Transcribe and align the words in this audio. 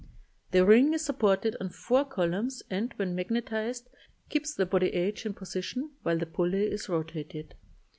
The 0.49 0.65
ring 0.65 0.95
is 0.95 1.05
supported 1.05 1.55
on 1.61 1.69
four 1.69 2.05
columns 2.05 2.63
and, 2.71 2.91
when 2.95 3.13
magnetized, 3.13 3.87
keeps 4.29 4.51
the 4.51 4.65
body 4.65 4.87
h 4.87 5.27
in 5.27 5.35
position 5.35 5.91
while 6.01 6.17
the 6.17 6.25
pulley 6.25 6.63
is 6.71 6.89
rotated. 6.89 7.53